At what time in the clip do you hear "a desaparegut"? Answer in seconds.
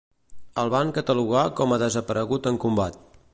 1.77-2.51